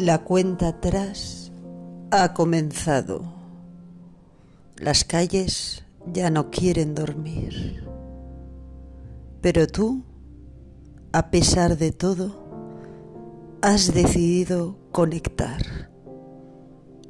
[0.00, 1.52] La cuenta atrás
[2.10, 3.22] ha comenzado.
[4.78, 7.86] Las calles ya no quieren dormir.
[9.42, 10.02] Pero tú,
[11.12, 12.34] a pesar de todo,
[13.60, 15.90] has decidido conectar.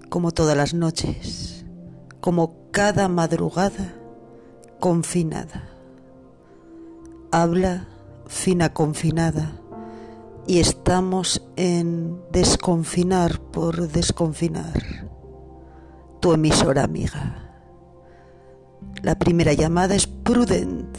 [0.08, 1.64] Como todas las noches,
[2.20, 3.94] como cada madrugada
[4.80, 5.62] confinada.
[7.30, 7.86] Habla
[8.26, 9.59] fina confinada
[10.46, 15.08] y estamos en desconfinar por desconfinar.
[16.20, 17.50] Tu emisora amiga.
[19.02, 20.98] La primera llamada es Prudent.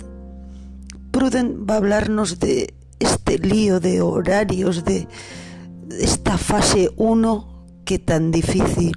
[1.12, 5.08] Prudent va a hablarnos de este lío de horarios, de
[6.00, 8.94] esta fase 1 que tan difícil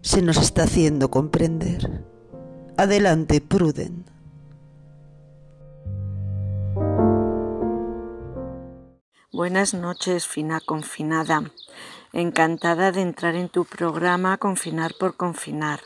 [0.00, 2.04] se nos está haciendo comprender.
[2.76, 4.08] Adelante, Prudent.
[9.32, 11.44] Buenas noches, fina confinada.
[12.12, 15.78] Encantada de entrar en tu programa Confinar por Confinar.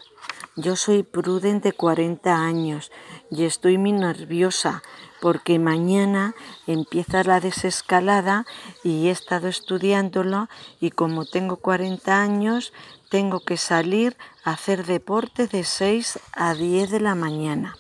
[0.57, 2.91] Yo soy Prudent de 40 años
[3.31, 4.83] y estoy muy nerviosa
[5.21, 6.35] porque mañana
[6.67, 8.47] empieza la desescalada
[8.83, 10.49] y he estado estudiándolo
[10.81, 12.73] y como tengo 40 años
[13.11, 17.77] tengo que salir a hacer deporte de 6 a 10 de la mañana.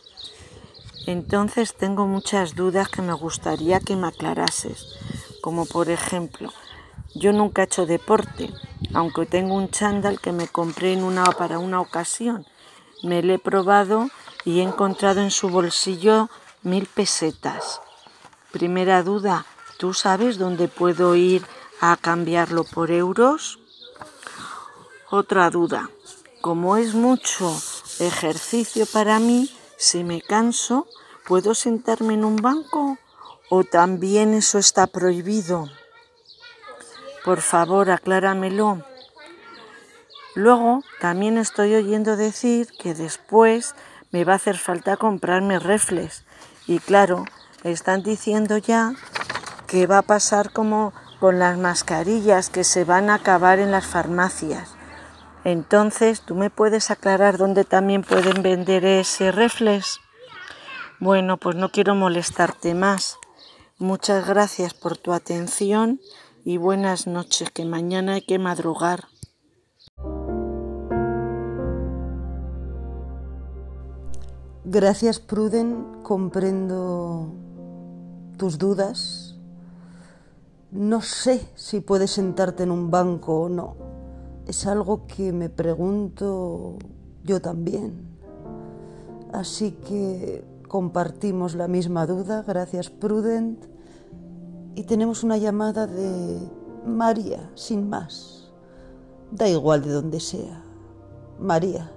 [1.06, 4.98] Entonces tengo muchas dudas que me gustaría que me aclarases
[5.44, 6.50] como por ejemplo,
[7.14, 8.50] yo nunca he hecho deporte,
[8.94, 12.46] aunque tengo un chándal que me compré en una, para una ocasión.
[13.02, 14.08] Me lo he probado
[14.46, 16.30] y he encontrado en su bolsillo
[16.62, 17.82] mil pesetas.
[18.52, 19.44] Primera duda,
[19.76, 21.44] ¿tú sabes dónde puedo ir
[21.78, 23.58] a cambiarlo por euros?
[25.10, 25.90] Otra duda,
[26.40, 27.54] como es mucho
[27.98, 30.86] ejercicio para mí, si me canso,
[31.26, 32.96] ¿puedo sentarme en un banco
[33.56, 35.68] ¿O también eso está prohibido?
[37.24, 38.82] Por favor, acláramelo.
[40.34, 43.76] Luego, también estoy oyendo decir que después
[44.10, 46.24] me va a hacer falta comprarme refles.
[46.66, 47.26] Y claro,
[47.62, 48.92] están diciendo ya
[49.68, 53.86] que va a pasar como con las mascarillas que se van a acabar en las
[53.86, 54.74] farmacias.
[55.44, 60.00] Entonces, ¿tú me puedes aclarar dónde también pueden vender ese reflex?
[60.98, 63.16] Bueno, pues no quiero molestarte más.
[63.80, 66.00] Muchas gracias por tu atención
[66.44, 69.08] y buenas noches, que mañana hay que madrugar.
[74.64, 76.02] Gracias, Pruden.
[76.04, 77.32] Comprendo
[78.36, 79.34] tus dudas.
[80.70, 83.74] No sé si puedes sentarte en un banco o no.
[84.46, 86.78] Es algo que me pregunto
[87.24, 88.06] yo también.
[89.32, 93.64] Así que compartimos la misma duda, gracias Prudent,
[94.74, 96.40] y tenemos una llamada de
[96.84, 98.50] María, sin más.
[99.30, 100.64] Da igual de donde sea.
[101.38, 101.92] María,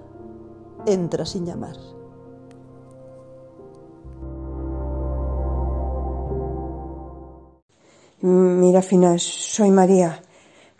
[0.86, 1.74] entra sin llamar.
[8.20, 10.22] Mira, Fina, soy María.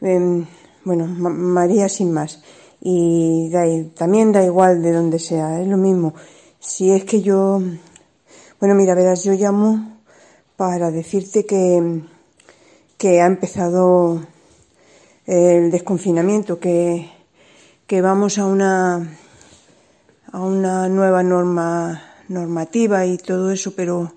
[0.00, 0.46] Em,
[0.84, 2.44] bueno, María sin más.
[2.80, 3.50] Y
[3.96, 6.14] también da igual de donde sea, es lo mismo.
[6.60, 7.60] Si es que yo
[8.60, 10.00] bueno, mira, verás, yo llamo
[10.56, 12.02] para decirte que,
[12.96, 14.26] que ha empezado
[15.26, 17.08] el desconfinamiento, que,
[17.86, 19.16] que vamos a una,
[20.32, 24.14] a una nueva norma, normativa y todo eso, pero,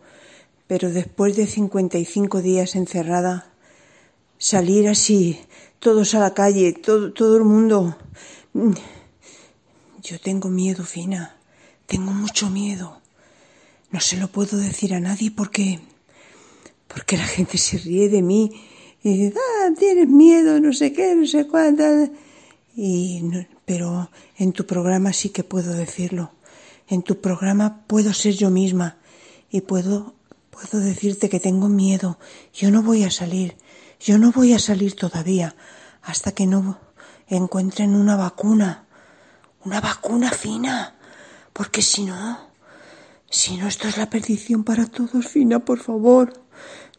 [0.66, 3.46] pero después de 55 días encerrada,
[4.40, 5.40] salir así,
[5.79, 7.96] todos a la calle, todo, todo el mundo.
[10.02, 11.35] Yo tengo miedo, Fina,
[11.85, 13.00] tengo mucho miedo.
[13.91, 15.79] No se lo puedo decir a nadie porque
[16.88, 18.52] porque la gente se ríe de mí
[19.02, 21.84] y dice, ah, tienes miedo, no sé qué, no sé cuánto.
[22.75, 23.24] Y
[23.66, 26.31] pero en tu programa sí que puedo decirlo.
[26.88, 28.97] En tu programa puedo ser yo misma
[29.50, 30.16] y puedo
[30.50, 32.20] puedo decirte que tengo miedo.
[32.53, 33.58] Yo no voy a salir.
[33.99, 35.55] Yo no voy a salir todavía
[36.02, 36.79] hasta que no
[37.28, 38.85] encuentren una vacuna.
[39.64, 40.96] Una vacuna fina.
[41.53, 42.51] Porque si no,
[43.31, 46.33] si no, esto es la perdición para todos, Fina, por favor.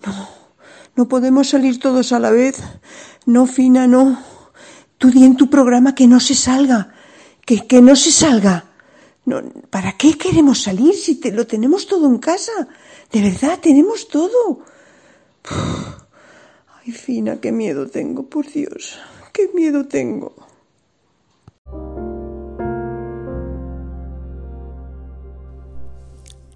[0.05, 0.29] No,
[0.97, 2.57] no podemos salir todos a la vez.
[3.27, 4.19] No, Fina, no.
[4.97, 6.95] Tú di en tu programa que no se salga.
[7.45, 8.65] Que, que no se salga.
[9.27, 12.53] No, ¿Para qué queremos salir si te, lo tenemos todo en casa?
[13.13, 14.61] De verdad, tenemos todo.
[16.83, 18.99] Ay, Fina, qué miedo tengo, por Dios.
[19.35, 20.35] Qué miedo tengo.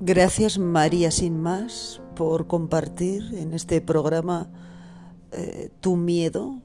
[0.01, 4.51] Gracias María Sin Más por compartir en este programa
[5.33, 6.61] eh, tu miedo,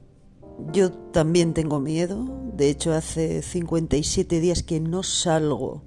[0.70, 2.26] Yo también tengo miedo.
[2.54, 5.82] De hecho, hace 57 días que no salgo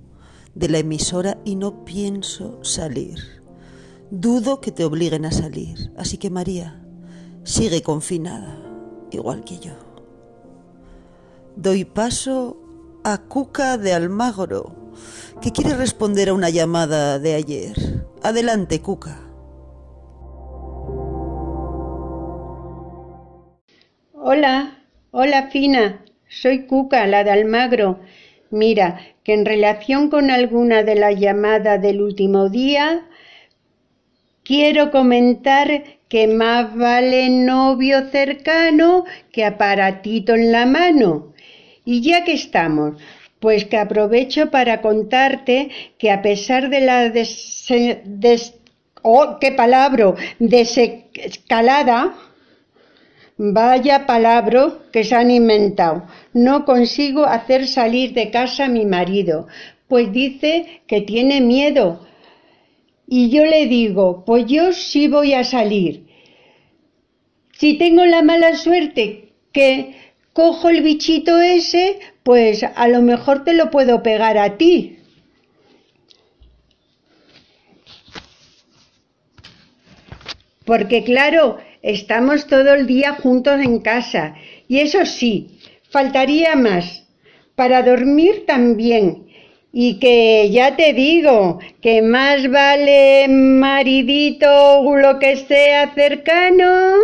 [0.56, 3.20] de la emisora y no pienso salir.
[4.10, 5.94] Dudo que te obliguen a salir.
[5.98, 6.84] Así que María,
[7.44, 8.60] sigue confinada,
[9.12, 9.74] igual que yo.
[11.56, 12.58] Doy paso
[13.04, 14.85] a Cuca de Almagro,
[15.42, 17.76] que quiere responder a una llamada de ayer.
[18.24, 19.20] Adelante, Cuca.
[24.14, 24.80] Hola,
[25.12, 28.00] hola Fina, soy Cuca, la de Almagro.
[28.50, 33.06] Mira, que en relación con alguna de las llamadas del último día,
[34.44, 41.34] quiero comentar que más vale novio cercano que aparatito en la mano.
[41.84, 43.00] Y ya que estamos,
[43.46, 45.70] pues que aprovecho para contarte
[46.00, 48.56] que a pesar de la des,
[49.04, 52.16] oh, qué palabra, desescalada,
[53.38, 56.08] Vaya palabra que se han inventado.
[56.34, 59.46] No consigo hacer salir de casa a mi marido,
[59.90, 62.08] pues dice que tiene miedo.
[63.08, 66.08] Y yo le digo, pues yo sí voy a salir.
[67.52, 70.05] Si tengo la mala suerte que
[70.36, 75.00] cojo el bichito ese, pues a lo mejor te lo puedo pegar a ti.
[80.66, 84.34] Porque claro, Estamos todo el día juntos en casa
[84.68, 85.60] y eso sí,
[85.92, 87.06] faltaría más.
[87.54, 89.28] Para dormir también.
[89.72, 96.96] Y que ya te digo, que más vale maridito lo que sea cercano,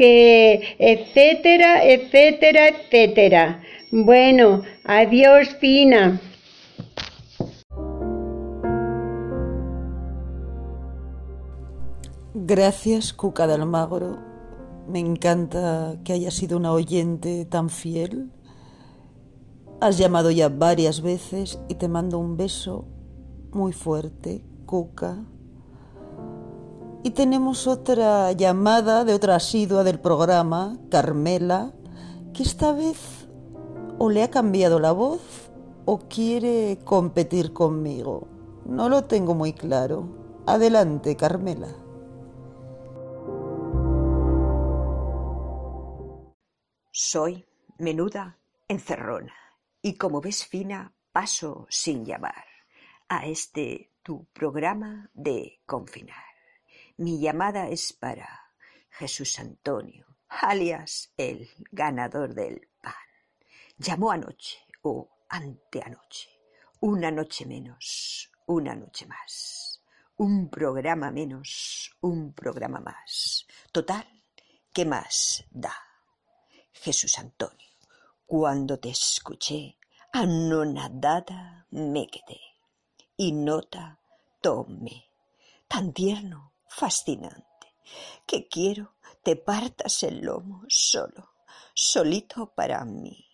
[0.00, 3.62] que etcétera, etcétera, etcétera.
[3.92, 6.18] Bueno, adiós, Fina.
[12.32, 14.16] Gracias, Cuca de Almagro.
[14.88, 18.30] Me encanta que hayas sido una oyente tan fiel.
[19.82, 22.86] Has llamado ya varias veces y te mando un beso
[23.52, 25.26] muy fuerte, Cuca.
[27.02, 31.72] Y tenemos otra llamada de otra asidua del programa, Carmela,
[32.34, 33.26] que esta vez
[33.98, 35.50] o le ha cambiado la voz
[35.86, 38.28] o quiere competir conmigo.
[38.66, 40.42] No lo tengo muy claro.
[40.46, 41.68] Adelante, Carmela.
[46.92, 47.46] Soy
[47.78, 48.38] menuda
[48.68, 49.34] encerrona
[49.80, 52.44] y como ves fina paso sin llamar
[53.08, 56.29] a este tu programa de confinar.
[57.00, 58.28] Mi llamada es para
[58.90, 62.92] Jesús Antonio, alias el ganador del pan.
[63.78, 66.28] Llamó anoche o anteanoche,
[66.80, 69.82] una noche menos, una noche más,
[70.18, 73.46] un programa menos, un programa más.
[73.72, 74.06] Total,
[74.70, 75.72] ¿qué más da?
[76.70, 77.70] Jesús Antonio,
[78.26, 79.78] cuando te escuché,
[80.12, 82.42] anonadada me quedé
[83.16, 83.98] y nota
[84.42, 85.06] tomé,
[85.66, 87.74] tan tierno, fascinante,
[88.26, 91.34] que quiero te partas el lomo solo,
[91.74, 93.26] solito para mí,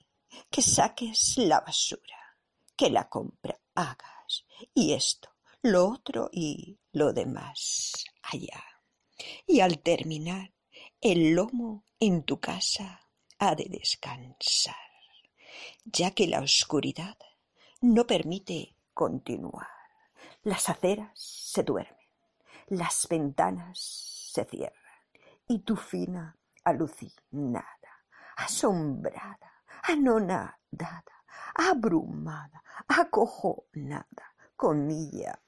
[0.51, 2.39] que saques la basura,
[2.75, 5.29] que la compra hagas, y esto,
[5.63, 7.93] lo otro y lo demás
[8.23, 8.65] allá.
[9.47, 10.53] Y al terminar,
[11.01, 14.75] el lomo en tu casa ha de descansar,
[15.85, 17.17] ya que la oscuridad
[17.81, 19.69] no permite continuar.
[20.43, 21.96] Las aceras se duermen,
[22.67, 23.79] las ventanas
[24.33, 24.77] se cierran
[25.49, 28.05] y tu fina alucinada,
[28.37, 35.41] asombrada, anonadada, abrumada, acojonada, con ella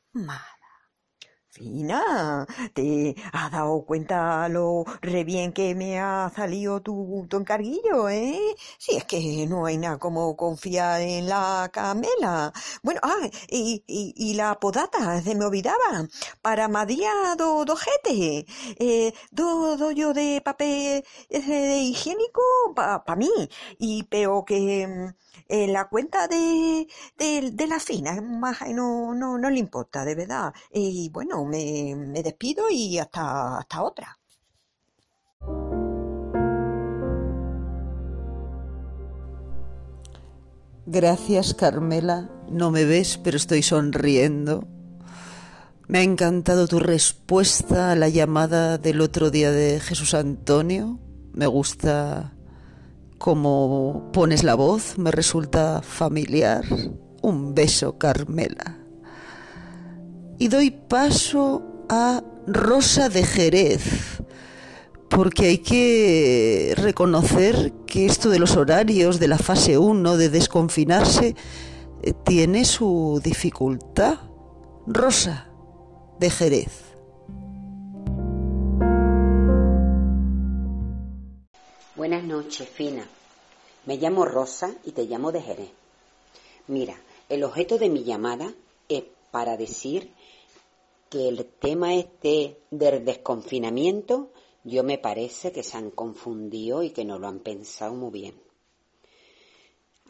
[1.50, 8.08] Fina, ¿te has dado cuenta lo re bien que me ha salido tu, tu encarguillo,
[8.10, 8.38] eh?
[8.78, 12.52] Si es que no hay nada como confiar en la camela.
[12.82, 16.06] Bueno, ah, y, y, la podata, se me olvidaba.
[16.42, 18.46] Para Madía do, do jete.
[18.78, 22.42] Eh, do, yo de papel de higiénico
[22.76, 23.30] para pa mí.
[23.78, 25.12] Y pero que
[25.48, 26.86] la cuenta de,
[27.16, 30.52] de, la fina, más, no, no, no le importa, de verdad.
[30.72, 34.18] Y bueno, me, me despido y hasta, hasta otra.
[40.90, 42.30] Gracias, Carmela.
[42.50, 44.66] No me ves, pero estoy sonriendo.
[45.86, 50.98] Me ha encantado tu respuesta a la llamada del otro día de Jesús Antonio.
[51.34, 52.37] Me gusta
[53.18, 56.64] como pones la voz, me resulta familiar.
[57.20, 58.78] Un beso, Carmela.
[60.38, 63.82] Y doy paso a Rosa de Jerez,
[65.10, 71.34] porque hay que reconocer que esto de los horarios, de la fase 1, de desconfinarse,
[72.02, 74.18] eh, tiene su dificultad.
[74.86, 75.48] Rosa,
[76.20, 76.87] de Jerez.
[81.98, 83.08] Buenas noches, Fina.
[83.84, 85.70] Me llamo Rosa y te llamo de Jerez.
[86.68, 86.96] Mira,
[87.28, 88.54] el objeto de mi llamada
[88.88, 89.02] es
[89.32, 90.12] para decir
[91.10, 94.30] que el tema este del desconfinamiento
[94.62, 98.40] yo me parece que se han confundido y que no lo han pensado muy bien.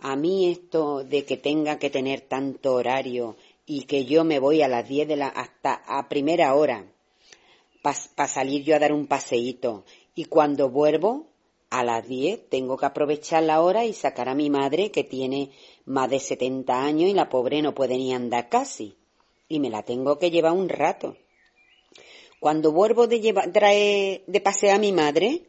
[0.00, 4.60] A mí esto de que tenga que tener tanto horario y que yo me voy
[4.60, 6.84] a las 10 de la hasta a primera hora
[7.80, 11.28] para salir yo a dar un paseíto y cuando vuelvo
[11.70, 15.50] a las 10 tengo que aprovechar la hora y sacar a mi madre que tiene
[15.84, 18.96] más de 70 años y la pobre no puede ni andar casi
[19.48, 21.16] y me la tengo que llevar un rato.
[22.40, 25.48] Cuando vuelvo de llevar, traer de pasear a mi madre,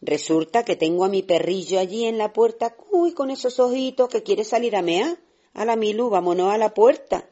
[0.00, 4.22] resulta que tengo a mi perrillo allí en la puerta, uy, con esos ojitos que
[4.22, 5.18] quiere salir a mea.
[5.52, 7.28] A la Milú, vámonos a la puerta.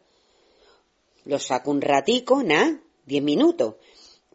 [1.25, 3.77] Lo saco un ratico, nada, diez minutos.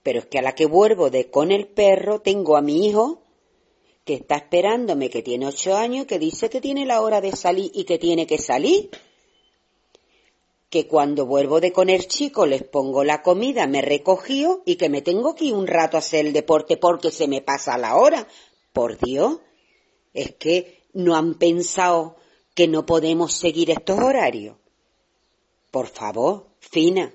[0.04, 3.23] Pero es que a la que vuelvo de con el perro tengo a mi hijo
[4.06, 7.72] que está esperándome, que tiene ocho años, que dice que tiene la hora de salir
[7.74, 8.90] y que tiene que salir
[10.74, 14.90] que cuando vuelvo de con el chico les pongo la comida, me recogió y que
[14.90, 17.96] me tengo que ir un rato a hacer el deporte porque se me pasa la
[17.96, 18.28] hora.
[18.72, 19.38] Por Dios,
[20.16, 22.16] es que no han pensado
[22.56, 24.58] que no podemos seguir estos horarios.
[25.70, 27.14] Por favor, Fina,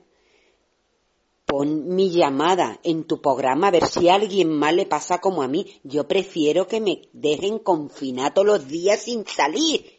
[1.48, 5.42] pon mi llamada en tu programa a ver si a alguien más le pasa como
[5.42, 5.80] a mí.
[5.82, 9.98] Yo prefiero que me dejen confinado todos los días sin salir,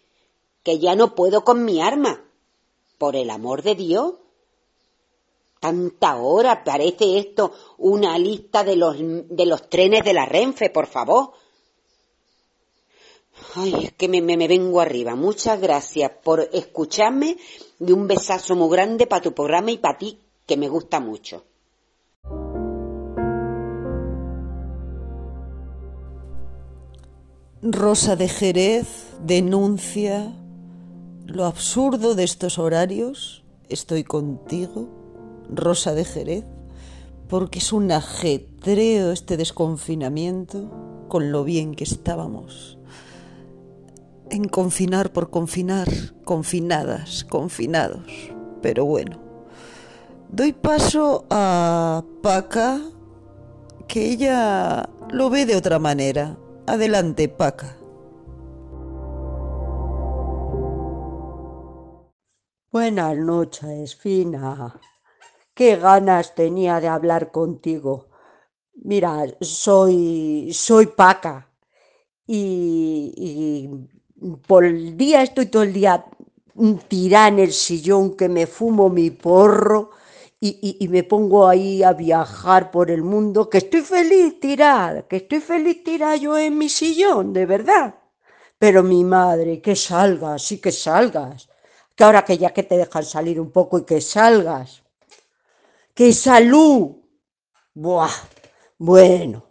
[0.63, 2.23] que ya no puedo con mi arma.
[2.99, 4.13] Por el amor de Dios.
[5.59, 10.85] Tanta hora, parece esto una lista de los, de los trenes de la Renfe, por
[10.85, 11.31] favor.
[13.55, 15.15] Ay, es que me, me, me vengo arriba.
[15.15, 17.37] Muchas gracias por escucharme
[17.79, 21.45] y un besazo muy grande para tu programa y para ti, que me gusta mucho.
[27.61, 28.87] Rosa de Jerez
[29.23, 30.33] denuncia
[31.27, 34.89] lo absurdo de estos horarios, estoy contigo,
[35.53, 36.45] Rosa de Jerez,
[37.27, 42.79] porque es un ajetreo este desconfinamiento con lo bien que estábamos.
[44.31, 45.87] En confinar por confinar,
[46.23, 48.31] confinadas, confinados.
[48.63, 49.28] Pero bueno,
[50.31, 52.79] doy paso a Paca,
[53.87, 56.37] que ella lo ve de otra manera.
[56.67, 57.75] Adelante, Paca.
[62.71, 64.79] Buenas noches, Fina.
[65.55, 68.09] Qué ganas tenía de hablar contigo.
[68.75, 71.49] Mira, soy, soy Paca
[72.27, 76.05] y, y por el día estoy todo el día
[76.87, 79.89] tirada en el sillón que me fumo mi porro
[80.41, 85.17] y, y, me pongo ahí a viajar por el mundo, que estoy feliz tirada, que
[85.17, 87.95] estoy feliz tirada yo en mi sillón, de verdad.
[88.57, 91.49] Pero mi madre, que salgas, sí que salgas
[91.99, 94.83] que ahora que ya que te dejan salir un poco y que salgas.
[95.93, 96.95] ¡Qué salud!
[97.73, 98.15] Buah,
[98.77, 99.43] bueno.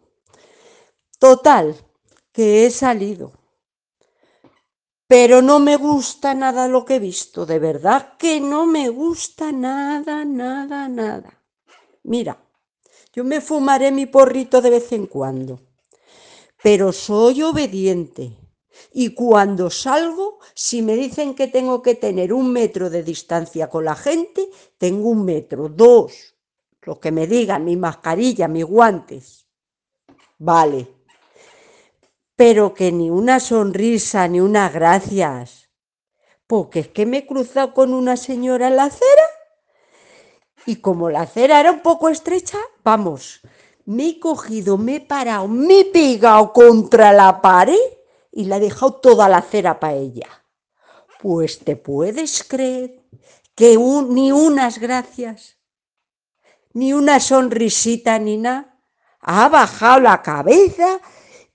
[1.18, 1.76] Total,
[2.32, 3.37] que he salido.
[5.08, 9.50] Pero no me gusta nada lo que he visto, de verdad que no me gusta
[9.52, 11.32] nada, nada, nada.
[12.02, 12.36] Mira,
[13.14, 15.60] yo me fumaré mi porrito de vez en cuando,
[16.62, 18.36] pero soy obediente
[18.92, 23.86] y cuando salgo, si me dicen que tengo que tener un metro de distancia con
[23.86, 26.34] la gente, tengo un metro, dos,
[26.82, 29.46] lo que me digan, mi mascarilla, mis guantes.
[30.38, 30.97] Vale.
[32.38, 35.70] Pero que ni una sonrisa, ni unas gracias.
[36.46, 39.24] Porque es que me he cruzado con una señora en la acera
[40.64, 43.40] y como la acera era un poco estrecha, vamos,
[43.86, 47.74] me he cogido, me he parado, me he pegado contra la pared
[48.30, 50.28] y la ha dejado toda la cera para ella.
[51.20, 53.02] Pues te puedes creer
[53.56, 55.56] que ni unas gracias,
[56.72, 58.78] ni una sonrisita, ni nada.
[59.22, 61.00] Ha bajado la cabeza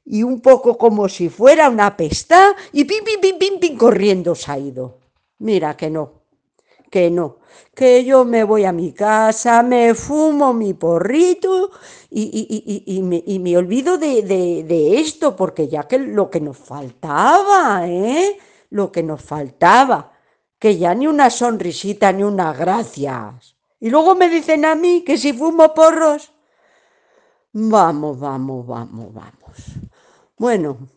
[0.06, 4.36] y un poco como si fuera una pesta y pim, pim, pim, pim, pim, corriendo
[4.36, 5.00] se ha ido.
[5.40, 6.24] Mira que no,
[6.90, 7.38] que no,
[7.74, 11.72] que yo me voy a mi casa, me fumo mi porrito
[12.10, 16.30] y, y, y, y me, me, olvido de, de, de, esto, porque ya que lo
[16.30, 18.38] que nos faltaba, ¿eh?
[18.70, 20.14] Lo que nos faltaba,
[20.60, 23.56] que ya ni una sonrisita ni unas gracias.
[23.80, 26.34] Y luego me dicen a mí que si fumo porros,
[27.56, 29.58] Vamos, vamos, vamos, vamos.
[30.44, 30.90] Bueno,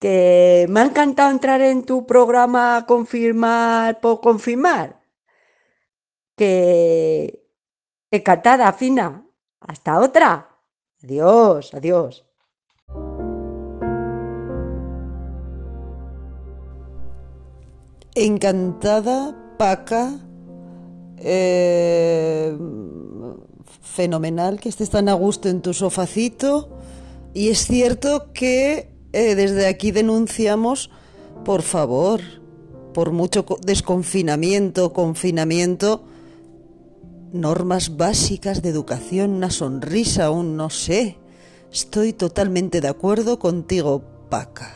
[0.00, 5.00] que me ha encantado entrar en tu programa Confirmar por Confirmar.
[6.36, 7.46] Que
[8.10, 9.24] encantada, Fina.
[9.60, 10.58] Hasta otra.
[11.04, 12.26] Adiós, adiós.
[18.16, 20.18] Encantada, Paca.
[21.18, 22.58] Eh,
[23.82, 26.77] fenomenal que estés tan a gusto en tu sofacito.
[27.38, 30.90] Y es cierto que eh, desde aquí denunciamos,
[31.44, 32.20] por favor,
[32.92, 36.04] por mucho desconfinamiento, confinamiento,
[37.32, 41.16] normas básicas de educación, una sonrisa, un no sé.
[41.72, 44.74] Estoy totalmente de acuerdo contigo, Paca.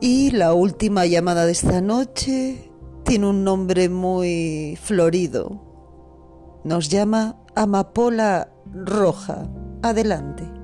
[0.00, 2.70] Y la última llamada de esta noche
[3.04, 5.60] tiene un nombre muy florido.
[6.64, 9.46] Nos llama Amapola Roja.
[9.82, 10.57] Adelante.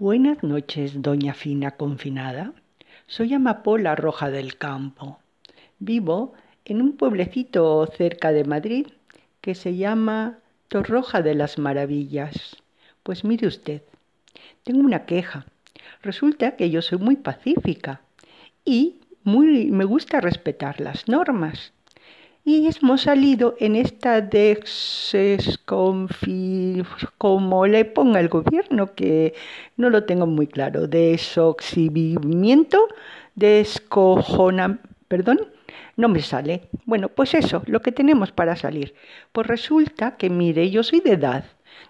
[0.00, 2.52] Buenas noches, doña Fina confinada.
[3.08, 5.18] Soy Amapola Roja del Campo.
[5.80, 8.86] Vivo en un pueblecito cerca de Madrid
[9.40, 10.38] que se llama
[10.68, 12.58] Torroja de las Maravillas.
[13.02, 13.82] Pues mire usted,
[14.62, 15.46] tengo una queja.
[16.00, 18.00] Resulta que yo soy muy pacífica
[18.64, 21.72] y muy, me gusta respetar las normas.
[22.48, 25.52] Y hemos salido en esta desconfi...
[27.18, 29.34] como le ponga el gobierno, que
[29.76, 32.78] no lo tengo muy claro, desoxibimiento,
[33.34, 34.78] descojona...
[35.08, 35.40] perdón,
[35.96, 36.70] no me sale.
[36.86, 38.94] Bueno, pues eso, lo que tenemos para salir.
[39.32, 41.44] Pues resulta que, mire, yo soy de edad,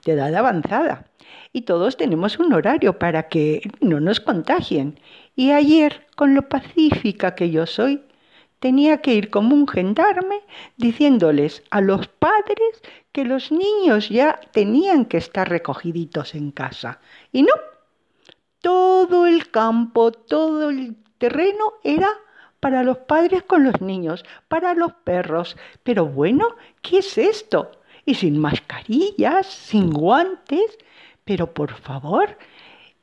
[0.05, 1.05] de edad avanzada,
[1.53, 4.99] y todos tenemos un horario para que no nos contagien.
[5.37, 8.03] Y ayer, con lo pacífica que yo soy,
[8.59, 10.41] tenía que ir como un gendarme
[10.77, 17.00] diciéndoles a los padres que los niños ya tenían que estar recogiditos en casa.
[17.32, 17.52] Y no,
[18.61, 22.09] todo el campo, todo el terreno era
[22.61, 25.56] para los padres con los niños, para los perros.
[25.82, 27.71] Pero bueno, ¿qué es esto?
[28.04, 30.78] Y sin mascarillas, sin guantes.
[31.25, 32.37] Pero por favor,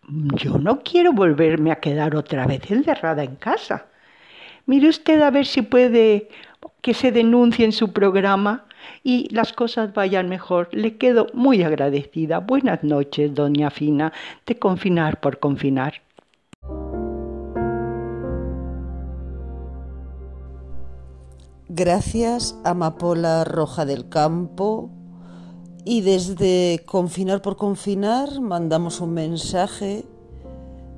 [0.08, 3.88] yo no quiero volverme a quedar otra vez encerrada en casa.
[4.68, 6.30] Mire usted a ver si puede
[6.82, 8.66] que se denuncie en su programa
[9.04, 10.70] y las cosas vayan mejor.
[10.72, 12.40] Le quedo muy agradecida.
[12.40, 14.12] Buenas noches, doña Fina,
[14.48, 16.02] de confinar por confinar.
[21.70, 24.90] Gracias, Amapola Roja del Campo.
[25.84, 30.06] Y desde Confinar por Confinar mandamos un mensaje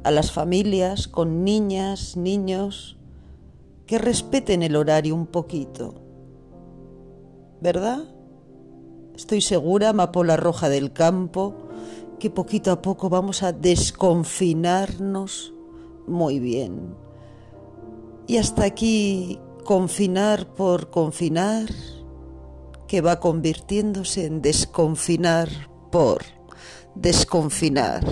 [0.05, 2.96] a las familias con niñas, niños,
[3.87, 5.95] que respeten el horario un poquito.
[7.61, 8.03] ¿Verdad?
[9.15, 11.55] Estoy segura, Amapola Roja del Campo,
[12.19, 15.53] que poquito a poco vamos a desconfinarnos
[16.05, 16.95] muy bien.
[18.27, 21.69] Y hasta aquí confinar por confinar,
[22.87, 25.49] que va convirtiéndose en desconfinar
[25.91, 26.23] por
[26.93, 28.05] desconfinar.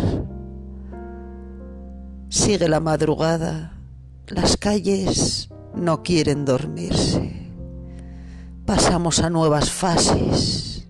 [2.29, 3.79] Sigue la madrugada,
[4.27, 7.51] las calles no quieren dormirse.
[8.65, 10.87] Pasamos a nuevas fases.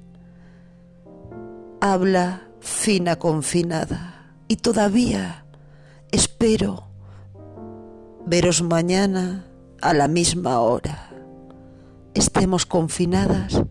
[1.81, 5.45] Habla fina confinada y todavía
[6.11, 6.87] espero
[8.25, 9.45] veros mañana
[9.81, 11.09] a la misma hora.
[12.13, 13.61] Estemos confinadas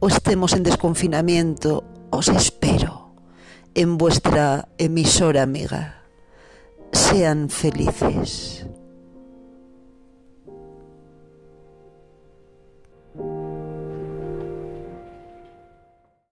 [0.00, 3.14] o estemos en desconfinamiento, os espero
[3.74, 6.02] en vuestra emisora amiga.
[6.92, 8.66] Sean felices.